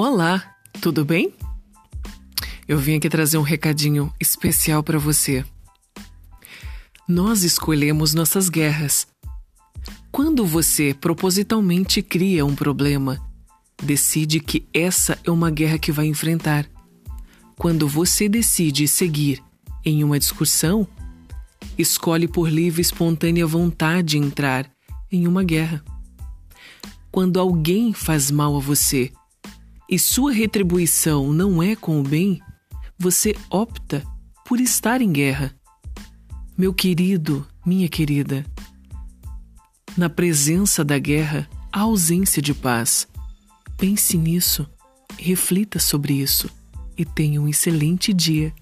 Olá, 0.00 0.54
tudo 0.80 1.04
bem? 1.04 1.34
Eu 2.68 2.78
vim 2.78 2.94
aqui 2.94 3.08
trazer 3.08 3.36
um 3.36 3.42
recadinho 3.42 4.14
especial 4.20 4.80
para 4.80 4.96
você. 4.96 5.44
Nós 7.08 7.42
escolhemos 7.42 8.14
nossas 8.14 8.48
guerras. 8.48 9.08
Quando 10.12 10.46
você 10.46 10.94
propositalmente 10.94 12.00
cria 12.00 12.46
um 12.46 12.54
problema, 12.54 13.20
decide 13.82 14.38
que 14.38 14.68
essa 14.72 15.18
é 15.24 15.32
uma 15.32 15.50
guerra 15.50 15.80
que 15.80 15.90
vai 15.90 16.06
enfrentar. 16.06 16.70
Quando 17.56 17.88
você 17.88 18.28
decide 18.28 18.86
seguir 18.86 19.42
em 19.84 20.04
uma 20.04 20.20
discussão, 20.20 20.86
escolhe 21.76 22.28
por 22.28 22.48
livre 22.48 22.80
e 22.80 22.82
espontânea 22.82 23.48
vontade 23.48 24.16
entrar 24.16 24.70
em 25.10 25.26
uma 25.26 25.42
guerra. 25.42 25.82
Quando 27.10 27.40
alguém 27.40 27.92
faz 27.92 28.30
mal 28.30 28.56
a 28.56 28.60
você 28.60 29.10
e 29.88 29.98
sua 29.98 30.32
retribuição 30.32 31.32
não 31.32 31.62
é 31.62 31.74
com 31.74 32.00
o 32.00 32.02
bem, 32.02 32.40
você 32.98 33.34
opta 33.48 34.04
por 34.44 34.60
estar 34.60 35.00
em 35.00 35.10
guerra. 35.10 35.54
Meu 36.56 36.74
querido, 36.74 37.46
minha 37.64 37.88
querida, 37.88 38.44
na 39.96 40.08
presença 40.08 40.84
da 40.84 40.98
guerra, 40.98 41.48
há 41.72 41.80
ausência 41.80 42.42
de 42.42 42.52
paz. 42.52 43.08
Pense 43.76 44.16
nisso, 44.16 44.68
reflita 45.18 45.78
sobre 45.78 46.14
isso 46.14 46.50
e 46.96 47.04
tenha 47.04 47.40
um 47.40 47.48
excelente 47.48 48.12
dia. 48.12 48.52